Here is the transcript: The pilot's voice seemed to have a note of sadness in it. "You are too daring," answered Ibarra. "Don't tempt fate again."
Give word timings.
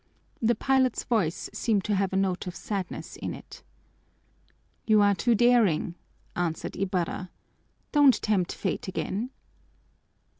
The 0.41 0.55
pilot's 0.55 1.03
voice 1.03 1.47
seemed 1.53 1.83
to 1.83 1.93
have 1.93 2.11
a 2.11 2.15
note 2.17 2.47
of 2.47 2.55
sadness 2.55 3.17
in 3.17 3.35
it. 3.35 3.61
"You 4.87 4.99
are 5.03 5.13
too 5.13 5.35
daring," 5.35 5.93
answered 6.35 6.75
Ibarra. 6.75 7.29
"Don't 7.91 8.19
tempt 8.19 8.51
fate 8.51 8.87
again." 8.87 9.29